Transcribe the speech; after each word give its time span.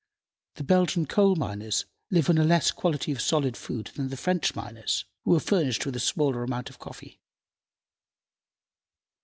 The 0.55 0.63
Belgian 0.63 1.05
coal 1.05 1.35
miners 1.35 1.85
live 2.09 2.27
on 2.27 2.39
a 2.39 2.43
less 2.43 2.71
quantity 2.71 3.11
of 3.11 3.21
solid 3.21 3.55
food 3.55 3.91
than 3.93 4.09
the 4.09 4.17
French 4.17 4.55
miners, 4.55 5.05
who 5.25 5.35
are 5.35 5.39
furnished 5.39 5.85
with 5.85 5.95
a 5.95 5.99
smaller 5.99 6.41
amount 6.41 6.71
of 6.71 6.79
coffee. 6.79 7.19